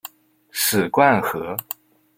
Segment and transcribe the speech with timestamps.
[0.49, 1.55] 史灌河